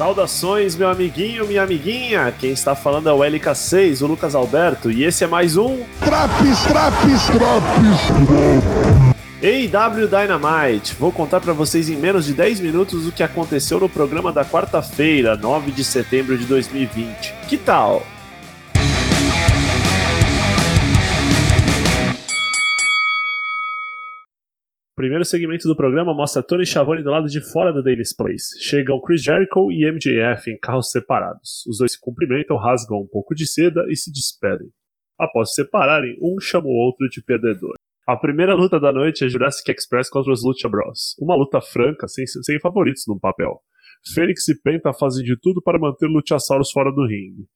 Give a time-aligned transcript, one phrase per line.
[0.00, 2.32] Saudações, meu amiguinho, minha amiguinha.
[2.40, 6.62] Quem está falando é o LK6, o Lucas Alberto, e esse é mais um Traps,
[6.62, 8.00] traps, traps.
[9.42, 10.94] AW Dynamite.
[10.98, 14.42] Vou contar para vocês em menos de 10 minutos o que aconteceu no programa da
[14.42, 17.34] quarta-feira, 9 de setembro de 2020.
[17.46, 18.02] Que tal?
[25.00, 28.62] Primeiro segmento do programa mostra Tony Schiavone do lado de fora da Daily's Place.
[28.62, 31.64] Chegam Chris Jericho e MJF em carros separados.
[31.66, 34.68] Os dois se cumprimentam, rasgam um pouco de seda e se despedem.
[35.18, 37.76] Após se separarem, um chama o outro de perdedor.
[38.06, 41.16] A primeira luta da noite é Jurassic Express contra os Lucha Bros.
[41.18, 43.58] Uma luta franca, sem, sem favoritos no papel.
[44.12, 47.46] Fênix e Penta fazem de tudo para manter Luchasaurus fora do ringue.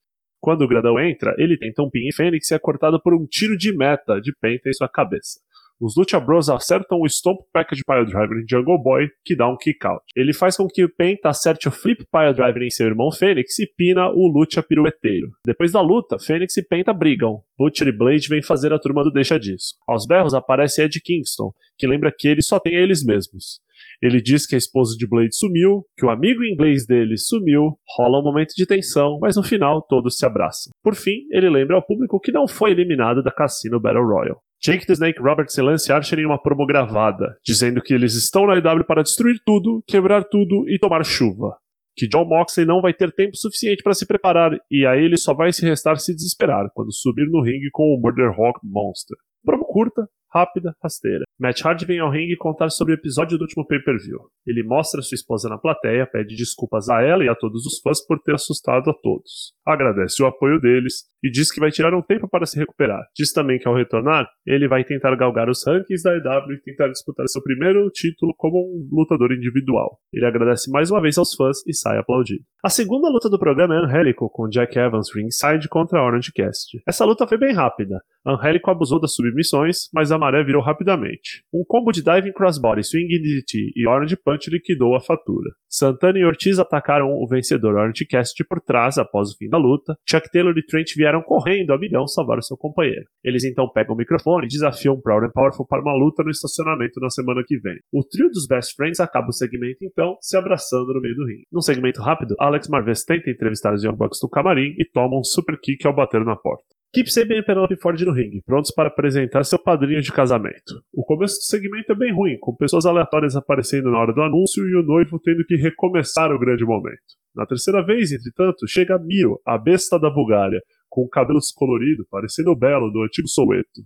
[0.40, 3.26] Quando o Grandão entra, ele tenta um pin em Fênix e é cortado por um
[3.26, 5.43] tiro de meta de Penta em sua cabeça.
[5.80, 9.56] Os Lucha Bros acertam o Stomp Package Pile Driver em Jungle Boy, que dá um
[9.56, 10.02] kick out.
[10.14, 13.58] Ele faz com que o Penta acerte o Flip Pile Driver em seu irmão Fênix
[13.58, 15.32] e pina o Lucha Pirueteiro.
[15.44, 17.42] Depois da luta, Fênix e Penta brigam.
[17.58, 19.74] Butcher e Blade vêm fazer a turma do Deixa Disso.
[19.86, 23.60] Aos berros aparece Ed Kingston, que lembra que ele só tem eles mesmos.
[24.02, 28.20] Ele diz que a esposa de Blade sumiu, que o amigo inglês dele sumiu, rola
[28.20, 30.72] um momento de tensão, mas no final todos se abraçam.
[30.82, 34.36] Por fim, ele lembra ao público que não foi eliminado da Cassino Battle Royale.
[34.64, 38.46] Jake the Snake Roberts e Lance Archer em uma promo gravada, dizendo que eles estão
[38.46, 41.54] na EW para destruir tudo, quebrar tudo e tomar chuva.
[41.94, 45.34] Que John Moxley não vai ter tempo suficiente para se preparar e a ele só
[45.34, 49.18] vai se restar se desesperar quando subir no ringue com o Murder Hawk Monster.
[49.44, 51.24] Promo curta, rápida, rasteira.
[51.38, 54.18] Matt Hardy vem ao ringue contar sobre o episódio do último pay-per-view.
[54.46, 58.04] Ele mostra sua esposa na plateia, pede desculpas a ela e a todos os fãs
[58.04, 59.52] por ter assustado a todos.
[59.66, 63.02] Agradece o apoio deles e diz que vai tirar um tempo para se recuperar.
[63.16, 66.88] Diz também que ao retornar, ele vai tentar galgar os rankings da EW e tentar
[66.88, 69.98] disputar seu primeiro título como um lutador individual.
[70.12, 72.44] Ele agradece mais uma vez aos fãs e sai aplaudido.
[72.62, 76.80] A segunda luta do programa é Angélico com Jack Evans ringside contra Orange Cast.
[76.86, 78.00] Essa luta foi bem rápida.
[78.26, 81.44] Angélico abusou das submissões, mas a maré virou rapidamente.
[81.52, 85.50] Um combo de diving crossbody, swing DDT e Orange Punch liquidou a fatura.
[85.68, 89.94] Santana e Ortiz atacaram o vencedor Orange Cast por trás após o fim da luta.
[90.08, 93.04] Chuck Taylor e Trent vieram correndo a milhão salvar o seu companheiro.
[93.22, 97.00] Eles então pegam o microfone e desafiam Proud and Powerful para uma luta no estacionamento
[97.00, 97.76] na semana que vem.
[97.92, 101.46] O trio dos Best Friends acaba o segmento então se abraçando no meio do ringue.
[101.52, 105.24] Num segmento rápido, Alex Marvez tenta entrevistar os Young Bucks no camarim e toma um
[105.24, 106.73] super kick ao bater na porta.
[107.06, 110.82] Sabian e Penelope Ford no ringue, prontos para apresentar seu padrinho de casamento.
[110.92, 114.64] O começo do segmento é bem ruim, com pessoas aleatórias aparecendo na hora do anúncio
[114.68, 117.00] e o noivo tendo que recomeçar o grande momento.
[117.34, 122.52] Na terceira vez, entretanto, chega Mio, a besta da Bulgária, com o cabelo descolorido, parecendo
[122.52, 123.82] o belo do antigo Soweto.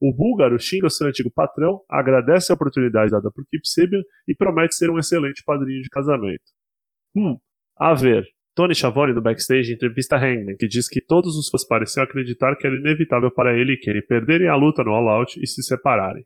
[0.00, 4.90] O búlgaro xinga seu antigo patrão, agradece a oportunidade dada por Sabian e promete ser
[4.90, 6.42] um excelente padrinho de casamento.
[7.14, 7.38] Hum,
[7.76, 12.02] a ver, Tony Schiavone no backstage entrevista Hangman, que diz que todos os fãs pareciam
[12.02, 15.46] acreditar que era inevitável para ele e Kenny perderem a luta no All Out e
[15.46, 16.24] se separarem.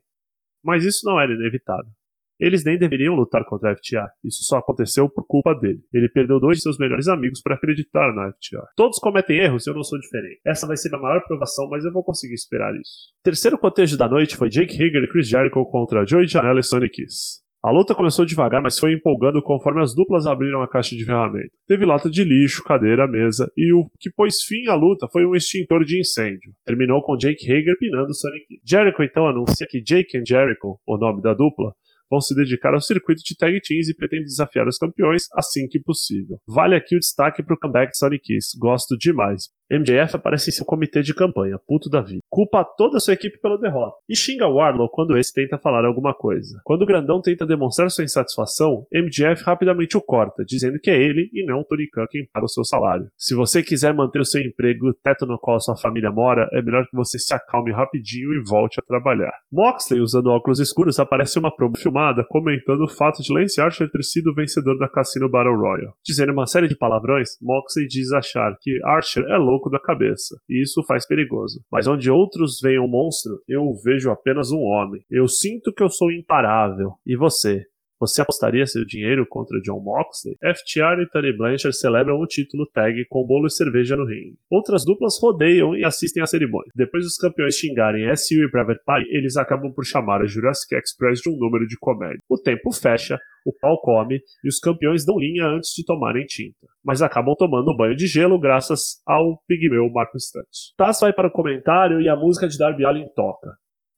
[0.63, 1.91] Mas isso não era inevitável.
[2.39, 4.07] Eles nem deveriam lutar contra a FTR.
[4.23, 5.81] Isso só aconteceu por culpa dele.
[5.93, 8.65] Ele perdeu dois de seus melhores amigos para acreditar na FTR.
[8.77, 10.39] Todos cometem erros e eu não sou diferente.
[10.45, 13.13] Essa vai ser a maior provação, mas eu vou conseguir esperar isso.
[13.21, 17.03] Terceiro cotejo da noite foi Jake Hager e Chris Jericho contra Joey Janela e Sonic
[17.03, 17.41] Kiss.
[17.63, 21.51] A luta começou devagar, mas foi empolgando conforme as duplas abriram a caixa de ferramenta.
[21.67, 25.35] Teve lata de lixo, cadeira, mesa, e o que pôs fim à luta foi um
[25.35, 26.51] extintor de incêndio.
[26.65, 28.59] Terminou com Jake Hager pinando Sonic.
[28.65, 31.71] Jericho então anuncia que Jake e Jericho, o nome da dupla,
[32.09, 35.79] vão se dedicar ao circuito de tag teams e pretendem desafiar os campeões assim que
[35.79, 36.39] possível.
[36.47, 39.49] Vale aqui o destaque para o comeback de Sonic Kiss, gosto demais.
[39.71, 42.21] MJF aparece em seu comitê de campanha, puto da vida.
[42.29, 43.95] Culpa toda a sua equipe pela derrota.
[44.09, 46.59] E xinga Warlow quando esse tenta falar alguma coisa.
[46.65, 51.29] Quando o grandão tenta demonstrar sua insatisfação, MJF rapidamente o corta, dizendo que é ele
[51.33, 53.07] e não Tony Khan quem paga o seu salário.
[53.17, 56.85] Se você quiser manter o seu emprego teto no qual sua família mora, é melhor
[56.85, 59.33] que você se acalme rapidinho e volte a trabalhar.
[59.51, 64.03] Moxley, usando óculos escuros, aparece uma promo filmada comentando o fato de Lance Archer ter
[64.03, 65.91] sido o vencedor da Cassino Battle Royale.
[66.05, 70.61] Dizendo uma série de palavrões, Moxley diz achar que Archer é louco da cabeça, e
[70.61, 71.61] isso faz perigoso.
[71.71, 75.01] Mas onde outros veem um monstro, eu vejo apenas um homem.
[75.09, 76.93] Eu sinto que eu sou imparável.
[77.05, 77.63] E você?
[78.01, 80.35] Você apostaria seu dinheiro contra John Moxley?
[80.41, 84.39] FTR e Tony Blanchard celebram o título tag com bolo e cerveja no ringue.
[84.49, 86.71] Outras duplas rodeiam e assistem à cerimônia.
[86.73, 91.21] Depois dos campeões xingarem SU e Private Party, eles acabam por chamar a Jurassic Express
[91.21, 92.17] de um número de comédia.
[92.27, 96.67] O tempo fecha, o pau come e os campeões dão linha antes de tomarem tinta.
[96.83, 100.73] Mas acabam tomando um banho de gelo graças ao pigmeu Marco Stunt.
[100.75, 103.49] Taz vai para o comentário e a música de Darby Allin toca.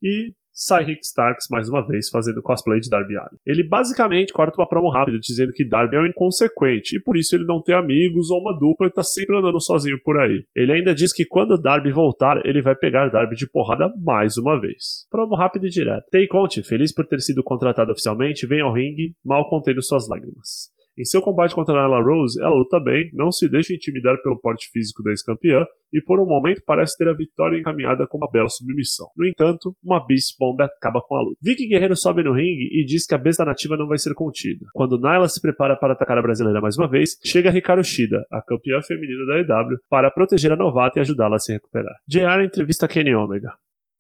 [0.04, 3.38] E sai Rick Starks mais uma vez fazendo cosplay de Darby Allin.
[3.46, 7.36] Ele basicamente corta uma promo rápida dizendo que Darby é um inconsequente e por isso
[7.36, 10.46] ele não tem amigos ou uma dupla e tá sempre andando sozinho por aí.
[10.56, 14.60] Ele ainda diz que quando Darby voltar, ele vai pegar Darby de porrada mais uma
[14.60, 15.08] vez.
[15.10, 16.06] Promo rápida e direta.
[16.12, 20.73] Tay Conte, feliz por ter sido contratado oficialmente, vem ao ringue, mal contendo suas lágrimas.
[20.98, 24.70] Em seu combate contra Nyla Rose, ela luta bem, não se deixa intimidar pelo porte
[24.72, 28.50] físico da ex-campeã e por um momento parece ter a vitória encaminhada com uma bela
[28.50, 29.08] submissão.
[29.16, 31.38] No entanto, uma Beast Bomb acaba com a luta.
[31.42, 34.66] Vicky Guerreiro sobe no ringue e diz que a besta nativa não vai ser contida.
[34.74, 38.42] Quando Nyla se prepara para atacar a brasileira mais uma vez, chega Ricardo Shida, a
[38.42, 41.96] campeã feminina da EW, para proteger a novata e ajudá-la a se recuperar.
[42.08, 43.54] JR entrevista Kenny Omega.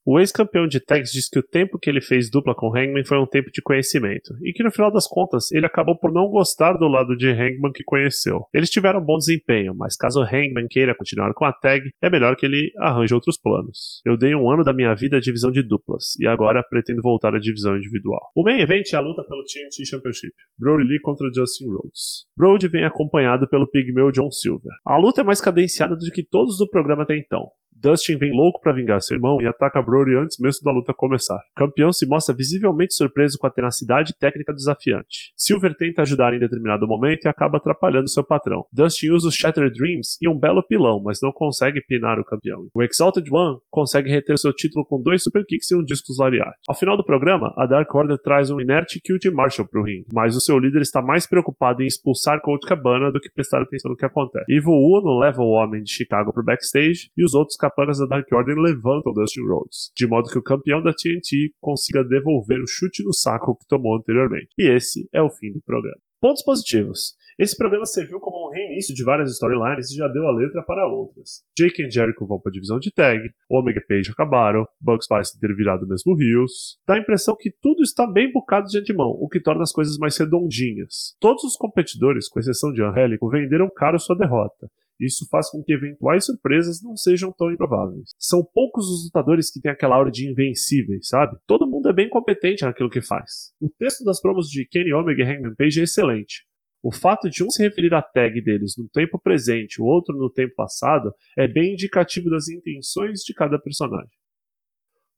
[0.05, 3.17] O ex-campeão de tags diz que o tempo que ele fez dupla com Hangman foi
[3.17, 6.73] um tempo de conhecimento, e que no final das contas ele acabou por não gostar
[6.73, 8.45] do lado de Hangman que conheceu.
[8.53, 12.45] Eles tiveram bom desempenho, mas caso Hangman queira continuar com a tag, é melhor que
[12.45, 14.01] ele arranje outros planos.
[14.05, 17.33] Eu dei um ano da minha vida à divisão de duplas, e agora pretendo voltar
[17.33, 18.29] à divisão individual.
[18.35, 22.25] O main event é a luta pelo TNT Championship, Brody Lee contra Justin Rhodes.
[22.35, 24.73] Brody vem acompanhado pelo pigmeu John Silver.
[24.85, 27.47] A luta é mais cadenciada do que todos do programa até então.
[27.83, 31.39] Dustin vem louco para vingar seu irmão e ataca Brody antes mesmo da luta começar.
[31.53, 35.33] Campeão se mostra visivelmente surpreso com a tenacidade técnica desafiante.
[35.35, 38.65] Silver tenta ajudar em determinado momento e acaba atrapalhando seu patrão.
[38.71, 42.67] Dustin usa os Shattered Dreams e um belo pilão, mas não consegue pinar o campeão.
[42.73, 46.53] O Exalted One consegue reter seu título com dois super kicks e um discos lariat.
[46.69, 50.37] Ao final do programa, a Dark Order traz um inerte QT Marshall pro ringue, mas
[50.37, 53.97] o seu líder está mais preocupado em expulsar Colt Cabana do que prestar atenção no
[53.97, 54.45] que acontece.
[54.47, 58.31] Evil Uno leva o homem de Chicago pro backstage e os outros capangas da Dark
[58.31, 63.03] Order levantam Dustin Rhodes, de modo que o campeão da TNT consiga devolver o chute
[63.03, 64.49] no saco que tomou anteriormente.
[64.57, 65.97] E esse é o fim do programa.
[66.21, 67.15] Pontos positivos.
[67.37, 70.87] Esse programa serviu como um reinício de várias storylines e já deu a letra para
[70.87, 71.43] outras.
[71.57, 75.53] Jake e Jericho vão para a divisão de tag, Omega Page acabaram, Bugs parecem ter
[75.55, 76.77] virado mesmo rios.
[76.87, 79.97] Dá a impressão que tudo está bem bucado de antemão, o que torna as coisas
[79.97, 81.15] mais redondinhas.
[81.19, 84.69] Todos os competidores, com exceção de Angélico, venderam caro sua derrota.
[85.05, 88.11] Isso faz com que eventuais surpresas não sejam tão improváveis.
[88.17, 91.37] São poucos os lutadores que têm aquela aura de invencíveis, sabe?
[91.45, 93.53] Todo mundo é bem competente naquilo que faz.
[93.59, 96.45] O texto das promos de Kenny Omega e Hangman Page é excelente.
[96.81, 100.29] O fato de um se referir à tag deles no tempo presente, o outro no
[100.29, 104.11] tempo passado, é bem indicativo das intenções de cada personagem.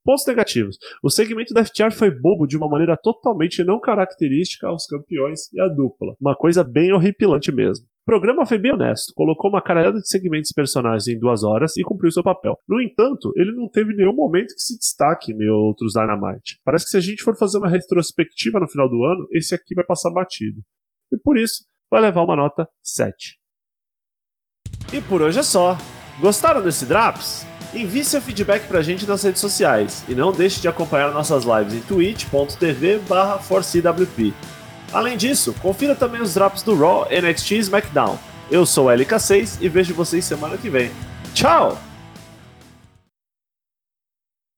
[0.04, 0.78] Pontos negativos.
[1.02, 5.60] O segmento da FTR foi bobo de uma maneira totalmente não característica aos campeões e
[5.60, 6.16] à dupla.
[6.22, 7.88] Uma coisa bem horripilante mesmo.
[8.08, 11.76] O programa foi bem honesto, colocou uma caralhada de segmentos e personagens em duas horas
[11.76, 12.56] e cumpriu seu papel.
[12.68, 16.60] No entanto, ele não teve nenhum momento que se destaque em outros Dynamite.
[16.64, 19.74] Parece que se a gente for fazer uma retrospectiva no final do ano, esse aqui
[19.74, 20.62] vai passar batido.
[21.12, 23.40] E por isso, vai levar uma nota 7.
[24.94, 25.76] E por hoje é só.
[26.22, 27.44] Gostaram desse Drops?
[27.74, 31.74] Envie seu feedback pra gente nas redes sociais e não deixe de acompanhar nossas lives
[31.74, 33.40] em twitch.tv barra
[34.96, 38.18] Além disso, confira também os drops do Raw, NXT e SmackDown.
[38.50, 40.90] Eu sou o LK6 e vejo vocês semana que vem.
[41.34, 41.78] Tchau!